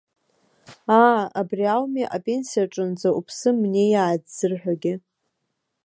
[1.01, 4.93] Аа, абри ауми, апенсиаҿынӡа уԥсы мнеиааит ззырҳәогьы!